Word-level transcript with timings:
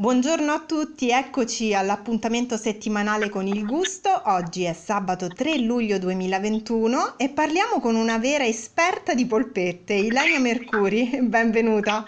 Buongiorno 0.00 0.50
a 0.50 0.60
tutti, 0.60 1.10
eccoci 1.10 1.74
all'appuntamento 1.74 2.56
settimanale 2.56 3.28
con 3.28 3.46
il 3.46 3.66
gusto. 3.66 4.08
Oggi 4.30 4.62
è 4.64 4.72
sabato 4.72 5.28
3 5.28 5.58
luglio 5.58 5.98
2021 5.98 7.18
e 7.18 7.28
parliamo 7.28 7.80
con 7.80 7.96
una 7.96 8.16
vera 8.16 8.46
esperta 8.46 9.12
di 9.12 9.26
polpette, 9.26 9.92
Ilenia 9.92 10.40
Mercuri. 10.40 11.18
Benvenuta. 11.28 12.06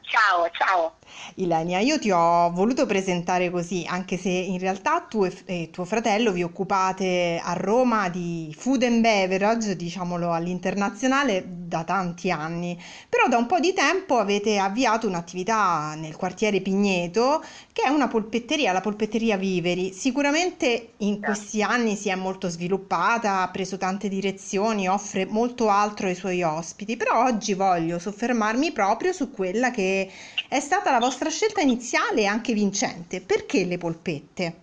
Ciao, 0.00 0.50
ciao. 0.50 0.96
Ilenia, 1.36 1.78
io 1.80 1.98
ti 1.98 2.10
ho 2.10 2.50
voluto 2.52 2.86
presentare 2.86 3.50
così, 3.50 3.84
anche 3.86 4.16
se 4.16 4.28
in 4.28 4.58
realtà 4.58 5.00
tu 5.08 5.28
e 5.44 5.68
tuo 5.70 5.84
fratello 5.84 6.32
vi 6.32 6.42
occupate 6.42 7.40
a 7.42 7.52
Roma 7.52 8.08
di 8.08 8.54
food 8.58 8.82
and 8.82 9.00
beverage, 9.00 9.76
diciamolo 9.76 10.32
all'internazionale, 10.32 11.44
da 11.70 11.84
tanti 11.84 12.30
anni, 12.32 12.76
però 13.08 13.28
da 13.28 13.36
un 13.36 13.46
po' 13.46 13.60
di 13.60 13.72
tempo 13.72 14.18
avete 14.18 14.58
avviato 14.58 15.06
un'attività 15.06 15.94
nel 15.96 16.16
quartiere 16.16 16.60
Pigneto, 16.60 17.44
che 17.72 17.82
è 17.82 17.88
una 17.88 18.08
polpetteria, 18.08 18.72
la 18.72 18.80
polpetteria 18.80 19.36
Viveri. 19.36 19.92
Sicuramente 19.92 20.94
in 20.98 21.20
questi 21.20 21.62
anni 21.62 21.94
si 21.94 22.08
è 22.08 22.16
molto 22.16 22.48
sviluppata, 22.48 23.42
ha 23.42 23.48
preso 23.50 23.78
tante 23.78 24.08
direzioni, 24.08 24.88
offre 24.88 25.26
molto 25.26 25.68
altro 25.68 26.08
ai 26.08 26.16
suoi 26.16 26.42
ospiti, 26.42 26.96
però 26.96 27.24
oggi 27.24 27.54
voglio 27.54 28.00
soffermarmi 28.00 28.72
proprio 28.72 29.12
su 29.12 29.30
quella 29.30 29.70
che 29.70 30.10
è 30.48 30.58
stata 30.58 30.90
la 30.90 30.98
vostra 30.98 31.09
scelta 31.10 31.60
iniziale 31.60 32.22
e 32.22 32.26
anche 32.26 32.52
vincente. 32.52 33.20
Perché 33.20 33.64
le 33.64 33.78
polpette? 33.78 34.60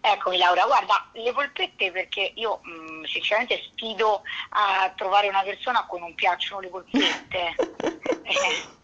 Eccomi 0.00 0.38
Laura, 0.38 0.64
guarda, 0.64 1.08
le 1.12 1.32
polpette 1.32 1.90
perché 1.90 2.32
io 2.36 2.60
mh, 2.62 2.70
mm, 2.70 3.04
sinceramente 3.04 3.60
sfido 3.72 4.22
a 4.50 4.92
trovare 4.96 5.28
una 5.28 5.42
persona 5.42 5.80
a 5.80 5.86
cui 5.86 5.98
non 5.98 6.14
piacciono 6.14 6.60
le 6.60 6.68
polpette. 6.68 7.54
eh, 8.22 8.76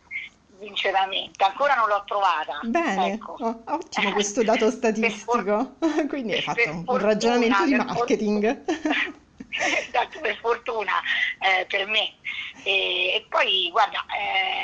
sinceramente, 0.60 1.44
ancora 1.44 1.74
non 1.74 1.88
l'ho 1.88 2.02
trovata. 2.06 2.58
Bene, 2.62 3.12
ecco. 3.12 3.36
oh, 3.38 3.62
ottimo 3.66 4.12
questo 4.12 4.42
dato 4.42 4.70
statistico. 4.70 5.76
For- 5.78 6.06
Quindi 6.08 6.32
hai 6.32 6.42
fatto 6.42 6.70
un, 6.70 6.84
un 6.86 6.98
ragionamento 6.98 7.64
di 7.64 7.74
marketing. 7.74 8.64
esatto, 9.54 10.20
per 10.20 10.36
fortuna 10.38 11.00
eh, 11.38 11.64
per 11.66 11.86
me. 11.86 12.14
E, 12.62 13.14
e 13.14 13.26
poi, 13.28 13.68
guarda, 13.70 14.04
è 14.06 14.63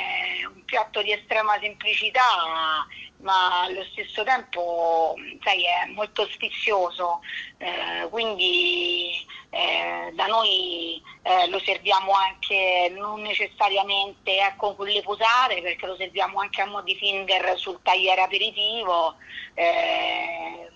piatto 0.71 1.01
di 1.01 1.11
estrema 1.11 1.59
semplicità, 1.59 2.87
ma 3.17 3.63
allo 3.63 3.83
stesso 3.91 4.23
tempo, 4.23 5.15
sai, 5.43 5.65
è 5.65 5.91
molto 5.93 6.25
sfizioso, 6.27 7.19
eh, 7.57 8.07
quindi 8.09 9.11
eh, 9.49 10.11
da 10.13 10.27
noi 10.27 11.01
eh, 11.23 11.47
lo 11.49 11.59
serviamo 11.59 12.13
anche 12.13 12.89
non 12.95 13.21
necessariamente 13.21 14.37
ecco, 14.37 14.73
con 14.75 14.87
le 14.87 15.01
posate, 15.01 15.61
perché 15.61 15.85
lo 15.85 15.97
serviamo 15.97 16.39
anche 16.39 16.61
a 16.61 16.65
mo' 16.67 16.81
di 16.81 16.95
finger 16.95 17.59
sul 17.59 17.81
tagliere 17.83 18.21
aperitivo 18.21 19.15
eh, 19.55 20.71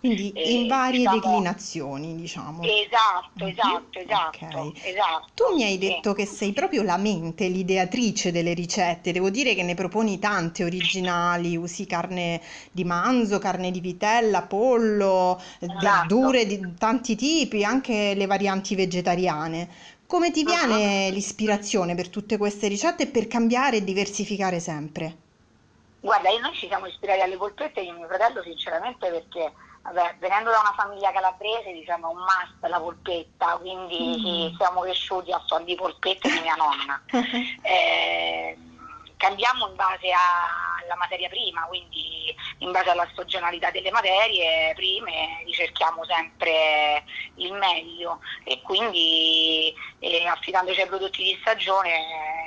quindi 0.00 0.32
eh, 0.32 0.54
in 0.54 0.66
varie 0.66 1.00
diciamo, 1.00 1.16
declinazioni, 1.20 2.16
diciamo. 2.16 2.62
Esatto, 2.62 3.46
esatto, 3.46 3.98
esatto, 3.98 4.46
okay. 4.46 4.72
esatto. 4.82 5.26
Tu 5.34 5.54
mi 5.54 5.62
hai 5.62 5.76
detto 5.76 6.10
sì. 6.10 6.16
che 6.16 6.26
sei 6.26 6.52
proprio 6.52 6.82
la 6.82 6.96
mente, 6.96 7.48
l'ideatrice 7.48 8.32
delle 8.32 8.54
ricette. 8.54 9.12
Devo 9.12 9.28
dire 9.28 9.54
che 9.54 9.62
ne 9.62 9.74
proponi 9.74 10.18
tante 10.18 10.64
originali, 10.64 11.54
usi 11.54 11.84
carne 11.84 12.40
di 12.70 12.82
manzo, 12.84 13.38
carne 13.38 13.70
di 13.70 13.80
vitella, 13.80 14.40
pollo, 14.40 15.38
esatto. 15.58 15.78
verdure 15.78 16.46
di 16.46 16.74
tanti 16.78 17.14
tipi, 17.14 17.62
anche 17.62 18.14
le 18.14 18.24
varianti 18.24 18.74
vegetariane. 18.74 19.68
Come 20.06 20.30
ti 20.30 20.44
viene 20.44 21.08
uh-huh. 21.08 21.12
l'ispirazione 21.12 21.94
per 21.94 22.08
tutte 22.08 22.38
queste 22.38 22.68
ricette 22.68 23.02
e 23.02 23.06
per 23.06 23.28
cambiare 23.28 23.76
e 23.76 23.84
diversificare 23.84 24.60
sempre? 24.60 25.16
Guarda, 26.00 26.30
noi 26.30 26.54
ci 26.54 26.68
siamo 26.68 26.86
ispirati 26.86 27.20
alle 27.20 27.36
polpette 27.36 27.82
di 27.82 27.90
mio 27.92 28.06
fratello 28.06 28.42
sinceramente 28.42 29.10
perché 29.10 29.52
Vabbè, 29.82 30.16
venendo 30.18 30.50
da 30.50 30.60
una 30.60 30.74
famiglia 30.76 31.10
calabrese, 31.10 31.72
diciamo 31.72 32.10
è 32.10 32.14
un 32.14 32.18
must 32.18 32.70
la 32.70 32.78
polpetta, 32.78 33.56
quindi 33.56 34.50
mm. 34.52 34.56
siamo 34.56 34.82
cresciuti 34.82 35.32
a 35.32 35.42
suon 35.46 35.64
di 35.64 35.74
polpette 35.74 36.28
di 36.28 36.40
mia 36.40 36.54
nonna. 36.54 37.02
eh, 37.62 38.56
cambiamo 39.16 39.68
in 39.68 39.76
base 39.76 40.10
alla 40.10 40.96
materia 40.96 41.28
prima, 41.28 41.62
quindi 41.62 42.34
in 42.58 42.72
base 42.72 42.90
alla 42.90 43.08
stagionalità 43.12 43.70
delle 43.70 43.90
materie 43.90 44.72
prime 44.74 45.42
ricerchiamo 45.44 46.04
sempre 46.04 47.04
il 47.36 47.52
meglio 47.52 48.20
e 48.44 48.60
quindi 48.62 49.74
eh, 49.98 50.26
affidandoci 50.26 50.80
ai 50.80 50.86
prodotti 50.86 51.22
di 51.22 51.38
stagione 51.40 52.39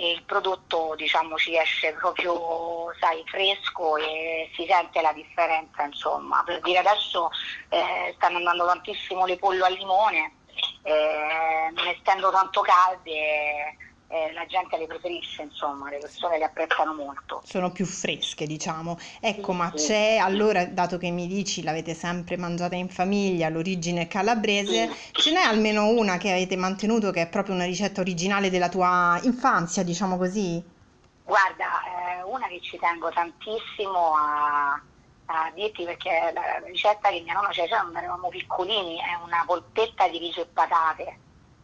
eh, 0.00 0.12
il 0.12 0.22
prodotto 0.22 0.94
diciamo, 0.96 1.36
ci 1.36 1.56
esce 1.56 1.92
proprio 1.92 2.92
sai, 2.98 3.22
fresco 3.26 3.98
e 3.98 4.50
si 4.54 4.66
sente 4.66 5.02
la 5.02 5.12
differenza 5.12 5.82
insomma. 5.82 6.42
Per 6.44 6.60
dire 6.60 6.78
adesso 6.78 7.30
eh, 7.68 8.12
stanno 8.16 8.38
andando 8.38 8.64
tantissimo 8.66 9.26
le 9.26 9.36
pollo 9.36 9.64
al 9.66 9.74
limone, 9.74 10.36
eh, 10.84 11.70
non 11.74 11.86
essendo 11.86 12.30
tanto 12.30 12.62
calde 12.62 13.76
eh, 14.10 14.32
la 14.32 14.44
gente 14.46 14.76
le 14.76 14.86
preferisce, 14.86 15.42
insomma, 15.42 15.88
le 15.88 15.98
persone 15.98 16.36
le 16.36 16.44
apprezzano 16.44 16.92
molto. 16.94 17.42
Sono 17.44 17.70
più 17.70 17.86
fresche, 17.86 18.44
diciamo. 18.44 18.98
Ecco, 19.20 19.52
sì, 19.52 19.58
ma 19.58 19.72
sì, 19.76 19.86
c'è 19.86 20.16
allora, 20.16 20.66
dato 20.66 20.98
che 20.98 21.10
mi 21.10 21.28
dici 21.28 21.62
l'avete 21.62 21.94
sempre 21.94 22.36
mangiata 22.36 22.74
in 22.74 22.88
famiglia, 22.88 23.48
l'origine 23.48 24.08
calabrese, 24.08 24.88
sì. 24.88 25.12
ce 25.12 25.30
n'è 25.30 25.42
almeno 25.42 25.86
una 25.86 26.16
che 26.16 26.32
avete 26.32 26.56
mantenuto 26.56 27.12
che 27.12 27.22
è 27.22 27.28
proprio 27.28 27.54
una 27.54 27.64
ricetta 27.64 28.00
originale 28.00 28.50
della 28.50 28.68
tua 28.68 29.18
infanzia, 29.22 29.84
diciamo 29.84 30.16
così? 30.16 30.60
Guarda, 31.22 31.66
eh, 31.84 32.22
una 32.24 32.48
che 32.48 32.60
ci 32.60 32.76
tengo 32.78 33.10
tantissimo 33.10 34.14
a, 34.16 34.72
a 35.26 35.52
dirti 35.54 35.84
perché 35.84 36.32
la, 36.34 36.58
ricetta 36.66 37.10
che 37.10 37.20
mia 37.20 37.34
nonna 37.34 37.46
faceva 37.46 37.78
quando 37.78 37.98
eravamo 37.98 38.28
piccolini 38.28 38.96
è 38.96 39.24
una 39.24 39.44
polpetta 39.46 40.08
di 40.08 40.18
riso 40.18 40.40
e 40.40 40.46
patate 40.46 41.18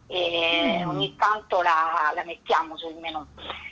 e 0.06 0.83
mm. 0.84 0.89
ogni 0.89 1.17
tanto 1.17 1.62
la, 1.62 2.12
la, 2.15 2.25
mettiamo 2.25 2.77
sul 2.77 2.94
menù. 2.94 3.25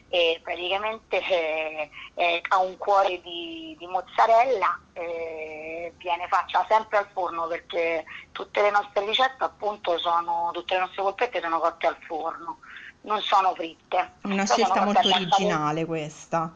E 0.09 0.41
praticamente 0.43 1.21
eh, 1.27 1.91
eh, 2.15 2.43
ha 2.49 2.59
un 2.59 2.77
cuore 2.79 3.21
di, 3.21 3.75
di 3.77 3.87
mozzarella 3.87 4.79
eh, 4.93 5.93
viene 5.97 6.29
fatta 6.29 6.65
sempre 6.69 6.99
al 6.99 7.09
forno 7.13 7.49
perché 7.49 8.05
tutte 8.31 8.63
le 8.63 8.71
nostre 8.71 9.05
ricette 9.05 9.43
appunto 9.43 9.99
sono 9.99 10.51
tutte 10.53 10.75
le 10.75 10.81
nostre 10.81 11.03
polpette 11.03 11.41
sono 11.41 11.59
cotte 11.59 11.89
al 11.89 11.97
forno 12.07 12.59
non 13.01 13.21
sono 13.23 13.55
fritte. 13.55 14.13
Una 14.23 14.47
scelta 14.47 14.85
molto 14.85 15.09
originale 15.09 15.85
questa. 15.85 16.53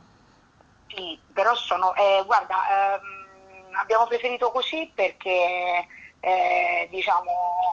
Sì 0.86 1.18
però 1.38 1.54
sono 1.54 1.94
eh, 1.94 2.22
guarda 2.26 2.96
ehm, 2.96 3.74
abbiamo 3.76 4.08
preferito 4.08 4.50
così 4.50 4.90
perché 4.92 5.86
eh, 6.18 6.88
diciamo 6.90 7.67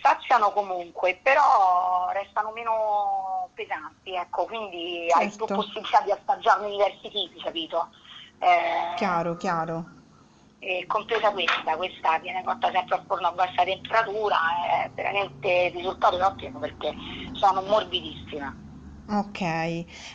saziano 0.00 0.52
comunque, 0.52 1.18
però 1.22 2.10
restano 2.12 2.52
meno 2.52 3.50
pesanti, 3.54 4.14
ecco, 4.14 4.44
quindi 4.44 5.06
certo. 5.08 5.18
hai 5.18 5.28
più 5.28 5.46
certo. 5.46 5.54
possibilità 5.54 6.00
di 6.02 6.10
assaggiarne 6.12 6.70
diversi 6.70 7.10
tipi, 7.10 7.40
capito? 7.40 7.88
Eh, 8.38 8.94
chiaro, 8.96 9.36
chiaro. 9.36 9.84
E 10.60 10.86
compresa 10.86 11.32
questa, 11.32 11.76
questa 11.76 12.18
viene 12.18 12.44
cotta 12.44 12.70
sempre 12.70 12.96
a 12.96 13.02
forno 13.06 13.26
a 13.26 13.32
bassa 13.32 13.64
temperatura, 13.64 14.36
è 14.84 14.90
veramente 14.94 15.48
il 15.48 15.72
risultato 15.72 16.16
è 16.16 16.24
ottimo 16.24 16.60
perché 16.60 16.94
sono 17.32 17.62
morbidissime. 17.62 18.70
Ok, 19.04 19.40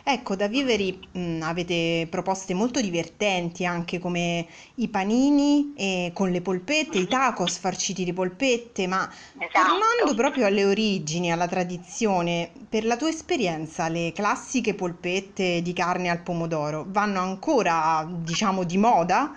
ecco, 0.04 0.36
da 0.36 0.48
Viveri 0.48 1.08
mh, 1.12 1.42
avete 1.44 2.08
proposte 2.10 2.54
molto 2.54 2.80
divertenti 2.82 3.66
anche 3.66 4.00
come 4.00 4.48
i 4.76 4.88
panini 4.88 5.74
e 5.76 6.12
con 6.14 6.32
le 6.32 6.42
polpette, 6.42 6.98
i 6.98 7.08
tacos 7.08 7.58
farciti 7.58 8.04
di 8.06 8.14
polpette, 8.14 8.88
ma 8.88 9.08
Esatto. 9.38 9.52
tornando 9.52 10.16
proprio 10.16 10.46
alle 10.48 10.64
origini, 10.66 11.32
alla 11.32 11.48
tradizione, 11.48 12.52
per 12.70 12.86
la 12.86 12.96
tua 12.96 13.10
esperienza, 13.10 13.90
le 13.90 14.14
classiche 14.14 14.74
polpette 14.74 15.62
di 15.62 15.74
carne 15.74 16.10
al 16.10 16.22
pomodoro 16.24 16.86
vanno 16.88 17.20
ancora, 17.20 18.08
diciamo, 18.10 18.64
di 18.64 18.78
moda? 18.78 19.34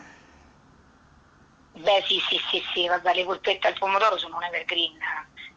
Beh 1.72 2.02
sì, 2.06 2.18
sì, 2.28 2.36
sì, 2.50 2.62
sì, 2.72 2.86
vabbè, 2.86 3.14
le 3.14 3.24
polpette 3.24 3.66
al 3.68 3.78
pomodoro 3.78 4.18
sono 4.18 4.36
un 4.36 4.42
evergreen, 4.44 4.98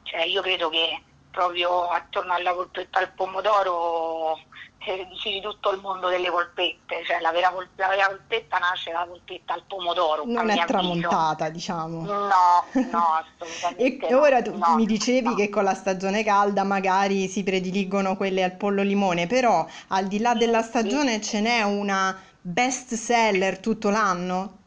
cioè 0.03 0.23
io 0.23 0.41
credo 0.41 0.69
che 0.69 1.01
proprio 1.33 1.89
attorno 1.89 2.33
alla 2.33 2.53
polpetta 2.53 2.99
al 2.99 3.11
pomodoro 3.11 4.37
eh, 4.85 5.07
di 5.23 5.41
tutto 5.41 5.71
il 5.71 5.81
mondo 5.81 6.09
delle 6.09 6.29
polpette, 6.29 7.03
cioè 7.05 7.19
la 7.21 7.31
vera, 7.31 7.49
pol- 7.51 7.67
la 7.75 7.87
vera 7.87 8.07
polpetta 8.07 8.59
nasce 8.59 8.91
dalla 8.91 9.07
polpetta 9.07 9.53
al 9.53 9.63
pomodoro. 9.67 10.23
Non 10.25 10.49
è 10.49 10.63
tramontata, 10.65 11.49
diciamo. 11.49 12.03
No, 12.03 12.27
no, 12.27 12.63
assolutamente. 13.39 14.07
e 14.07 14.13
ora 14.13 14.41
tu 14.41 14.55
no, 14.55 14.75
mi 14.75 14.85
dicevi 14.85 15.29
no. 15.29 15.35
che 15.35 15.49
con 15.49 15.63
la 15.63 15.73
stagione 15.73 16.23
calda 16.23 16.63
magari 16.63 17.27
si 17.27 17.43
prediligono 17.43 18.15
quelle 18.15 18.43
al 18.43 18.55
pollo 18.55 18.83
limone, 18.83 19.25
però 19.25 19.65
al 19.87 20.05
di 20.05 20.19
là 20.19 20.35
della 20.35 20.61
stagione 20.61 21.19
ce 21.19 21.41
n'è 21.41 21.63
una 21.63 22.15
best 22.41 22.93
seller 22.93 23.57
tutto 23.57 23.89
l'anno? 23.89 24.61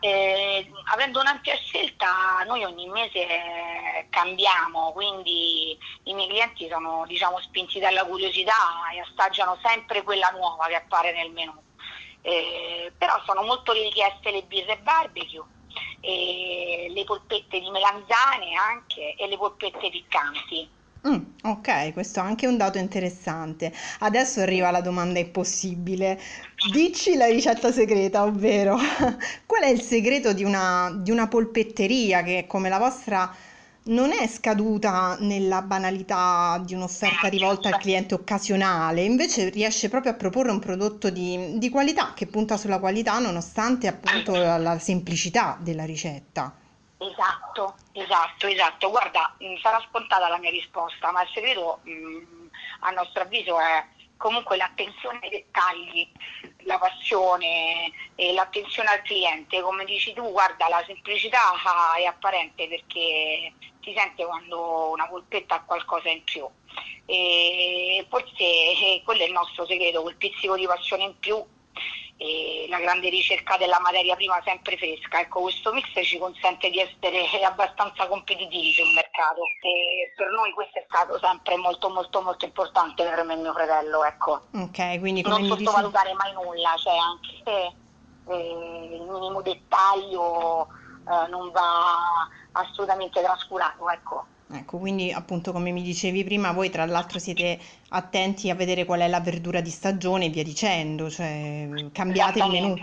Eh, 0.00 0.70
avendo 0.92 1.20
un'ampia 1.20 1.56
scelta, 1.56 2.42
noi 2.46 2.64
ogni 2.64 2.86
mese 2.88 4.06
cambiamo, 4.10 4.92
quindi 4.92 5.76
i 6.04 6.14
miei 6.14 6.28
clienti 6.28 6.68
sono 6.68 7.04
diciamo, 7.06 7.40
spinti 7.40 7.78
dalla 7.80 8.04
curiosità 8.04 8.90
e 8.92 9.00
assaggiano 9.00 9.58
sempre 9.62 10.02
quella 10.02 10.28
nuova 10.30 10.66
che 10.66 10.76
appare 10.76 11.12
nel 11.12 11.30
menù. 11.32 11.54
Eh, 12.20 12.92
però 12.96 13.20
sono 13.24 13.42
molto 13.42 13.72
richieste 13.72 14.30
le 14.30 14.42
birre 14.42 14.78
barbecue, 14.78 15.44
le 16.00 17.04
polpette 17.04 17.60
di 17.60 17.70
melanzane 17.70 18.54
anche 18.54 19.14
e 19.16 19.26
le 19.26 19.36
polpette 19.36 19.90
piccanti. 19.90 20.75
Mm, 21.08 21.18
ok, 21.44 21.92
questo 21.92 22.18
è 22.18 22.22
anche 22.22 22.46
un 22.46 22.56
dato 22.56 22.78
interessante. 22.78 23.72
Adesso 24.00 24.40
arriva 24.40 24.70
la 24.72 24.80
domanda 24.80 25.20
impossibile. 25.20 26.18
Dici 26.72 27.14
la 27.16 27.26
ricetta 27.26 27.70
segreta, 27.70 28.24
ovvero 28.24 28.76
qual 29.46 29.62
è 29.62 29.68
il 29.68 29.80
segreto 29.80 30.32
di 30.32 30.42
una, 30.42 30.90
di 31.00 31.12
una 31.12 31.28
polpetteria 31.28 32.22
che 32.22 32.46
come 32.48 32.68
la 32.68 32.78
vostra 32.78 33.32
non 33.84 34.10
è 34.10 34.26
scaduta 34.26 35.16
nella 35.20 35.62
banalità 35.62 36.60
di 36.64 36.74
un'offerta 36.74 37.28
rivolta 37.28 37.68
al 37.68 37.78
cliente 37.78 38.14
occasionale, 38.14 39.02
invece 39.02 39.48
riesce 39.50 39.88
proprio 39.88 40.10
a 40.12 40.16
proporre 40.16 40.50
un 40.50 40.58
prodotto 40.58 41.08
di, 41.10 41.56
di 41.58 41.68
qualità 41.68 42.12
che 42.14 42.26
punta 42.26 42.56
sulla 42.56 42.80
qualità 42.80 43.20
nonostante 43.20 43.86
appunto 43.86 44.34
la 44.34 44.78
semplicità 44.80 45.56
della 45.60 45.84
ricetta. 45.84 46.52
Esatto, 46.98 47.76
esatto, 47.92 48.46
esatto. 48.46 48.90
Guarda, 48.90 49.34
mh, 49.38 49.46
mm, 49.46 49.56
sarà 49.56 49.84
scontata 49.88 50.28
la 50.28 50.38
mia 50.38 50.50
risposta, 50.50 51.10
ma 51.12 51.22
il 51.22 51.28
segreto 51.32 51.80
mh, 51.82 51.90
mm, 51.90 52.46
a 52.80 52.90
nostro 52.90 53.22
avviso 53.22 53.58
è 53.60 53.84
comunque 54.16 54.56
l'attenzione 54.56 55.18
ai 55.22 55.28
dettagli, 55.28 56.10
la 56.60 56.78
passione 56.78 57.92
e 58.14 58.32
l'attenzione 58.32 58.88
al 58.88 59.02
cliente. 59.02 59.60
Come 59.60 59.84
dici 59.84 60.14
tu, 60.14 60.30
guarda, 60.32 60.68
la 60.68 60.82
semplicità 60.86 61.52
è 61.98 62.04
apparente 62.04 62.66
perché 62.66 63.52
si 63.82 63.92
sente 63.94 64.24
quando 64.24 64.90
una 64.90 65.06
polpetta 65.06 65.56
ha 65.56 65.64
qualcosa 65.64 66.08
in 66.08 66.24
più. 66.24 66.48
E 67.04 68.06
forse 68.08 68.42
eh, 68.42 69.02
quello 69.04 69.22
è 69.22 69.26
il 69.26 69.32
nostro 69.32 69.66
segreto, 69.66 70.02
quel 70.02 70.16
pizzico 70.16 70.56
di 70.56 70.66
passione 70.66 71.04
in 71.04 71.18
più 71.18 71.44
e 72.18 72.66
la 72.70 72.78
grande 72.80 73.10
ricerca 73.10 73.56
della 73.58 73.78
materia 73.80 74.16
prima 74.16 74.40
sempre 74.44 74.76
fresca. 74.76 75.20
Ecco, 75.20 75.42
questo 75.42 75.72
mix 75.72 75.86
ci 76.02 76.18
consente 76.18 76.70
di 76.70 76.80
essere 76.80 77.26
abbastanza 77.44 78.06
competitivi 78.06 78.72
sul 78.72 78.92
mercato 78.94 79.42
e 79.62 80.12
per 80.16 80.28
noi 80.30 80.50
questo 80.52 80.78
è 80.78 80.84
stato 80.88 81.18
sempre 81.18 81.56
molto 81.56 81.90
molto 81.90 82.22
molto 82.22 82.44
importante 82.44 83.04
per 83.04 83.22
me 83.24 83.34
e 83.34 83.36
mio 83.36 83.52
fratello. 83.52 84.04
Ecco. 84.04 84.46
Ok, 84.54 84.98
quindi 84.98 85.22
come 85.22 85.40
non 85.40 85.48
sottovalutare 85.48 86.10
dici... 86.10 86.22
mai 86.22 86.32
nulla, 86.32 86.74
cioè 86.76 86.96
anche 86.96 87.74
eh, 88.28 88.94
il 88.94 89.02
minimo 89.02 89.42
dettaglio 89.42 90.68
eh, 91.08 91.28
non 91.28 91.50
va 91.50 92.28
assolutamente 92.52 93.20
trascurato. 93.20 93.90
Ecco. 93.90 94.26
Ecco, 94.48 94.78
quindi 94.78 95.10
appunto 95.10 95.50
come 95.50 95.72
mi 95.72 95.82
dicevi 95.82 96.22
prima, 96.22 96.52
voi 96.52 96.70
tra 96.70 96.86
l'altro 96.86 97.18
siete 97.18 97.58
attenti 97.88 98.48
a 98.48 98.54
vedere 98.54 98.84
qual 98.84 99.00
è 99.00 99.08
la 99.08 99.20
verdura 99.20 99.60
di 99.60 99.70
stagione 99.70 100.26
e 100.26 100.28
via 100.28 100.44
dicendo, 100.44 101.10
cioè 101.10 101.68
cambiate 101.92 102.38
il 102.38 102.50
menù. 102.50 102.74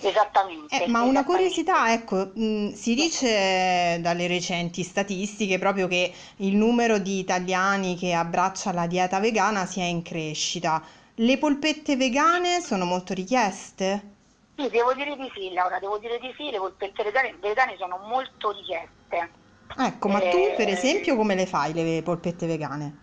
Esattamente. 0.00 0.84
Eh, 0.84 0.88
ma 0.88 1.02
una 1.02 1.24
curiosità, 1.24 1.92
ecco, 1.92 2.30
mh, 2.34 2.72
si 2.72 2.94
dice 2.94 3.98
dalle 4.00 4.26
recenti 4.26 4.82
statistiche 4.82 5.58
proprio 5.58 5.88
che 5.88 6.12
il 6.36 6.54
numero 6.54 6.98
di 6.98 7.18
italiani 7.18 7.96
che 7.96 8.12
abbraccia 8.12 8.72
la 8.72 8.86
dieta 8.86 9.18
vegana 9.18 9.66
sia 9.66 9.84
in 9.84 10.02
crescita. 10.02 10.82
Le 11.16 11.38
polpette 11.38 11.96
vegane 11.96 12.60
sono 12.60 12.84
molto 12.84 13.12
richieste? 13.12 14.12
Sì, 14.56 14.68
devo 14.68 14.94
dire 14.94 15.16
di 15.16 15.30
sì, 15.34 15.52
Laura, 15.52 15.78
devo 15.80 15.98
dire 15.98 16.18
di 16.20 16.32
sì, 16.36 16.50
le 16.50 16.58
polpette 16.58 17.02
vegane 17.40 17.76
sono 17.76 17.98
molto 18.06 18.52
richieste. 18.52 19.42
Ecco, 19.76 20.08
ma 20.08 20.20
tu 20.20 20.54
per 20.56 20.68
esempio 20.68 21.16
come 21.16 21.34
le 21.34 21.46
fai 21.46 21.72
le 21.72 22.02
polpette 22.02 22.46
vegane? 22.46 22.98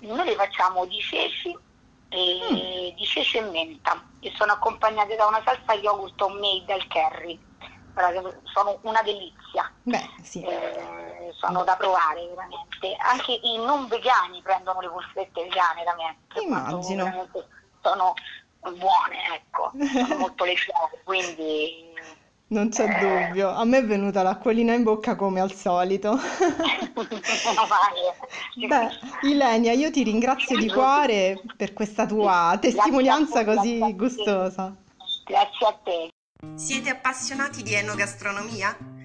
Noi 0.00 0.24
le 0.24 0.34
facciamo 0.34 0.84
di 0.86 0.98
ceci 0.98 1.56
e 2.08 2.38
mm. 2.42 2.96
di 2.96 3.04
ceci 3.04 3.38
e 3.38 3.42
menta 3.42 4.02
e 4.20 4.32
sono 4.34 4.52
accompagnate 4.52 5.14
da 5.16 5.26
una 5.26 5.40
salsa 5.44 5.74
yogurt 5.74 6.20
homemade 6.20 6.72
al 6.72 6.86
curry. 6.88 7.40
Sono 8.44 8.78
una 8.82 9.02
delizia. 9.02 9.70
Beh, 9.82 10.08
sì. 10.22 10.42
eh, 10.42 11.30
sono 11.34 11.62
da 11.62 11.76
provare 11.76 12.26
veramente. 12.26 12.96
Anche 12.98 13.32
i 13.32 13.56
non 13.58 13.86
vegani 13.86 14.40
prendono 14.42 14.80
le 14.80 14.88
polpette 14.88 15.42
vegane 15.42 15.84
da 15.84 15.94
me. 15.94 16.16
Immagino. 16.42 17.28
Sono 17.82 18.14
buone, 18.62 19.34
ecco, 19.34 19.72
sono 19.92 20.18
molto 20.18 20.44
leggere, 20.44 20.72
quindi 21.04 21.91
non 22.52 22.68
c'è 22.68 22.86
dubbio, 22.86 23.48
a 23.50 23.64
me 23.64 23.78
è 23.78 23.84
venuta 23.84 24.22
l'acquolina 24.22 24.74
in 24.74 24.82
bocca 24.82 25.16
come 25.16 25.40
al 25.40 25.52
solito. 25.52 26.18
Beh, 28.68 28.88
Ilenia, 29.22 29.72
io 29.72 29.90
ti 29.90 30.02
ringrazio 30.02 30.56
di 30.58 30.68
cuore 30.68 31.42
per 31.56 31.72
questa 31.72 32.06
tua 32.06 32.56
testimonianza 32.60 33.44
così 33.44 33.80
gustosa. 33.96 34.76
Grazie 35.24 35.66
a 35.66 35.80
te. 35.82 36.10
Siete 36.54 36.90
appassionati 36.90 37.62
di 37.62 37.74
enogastronomia? 37.74 38.76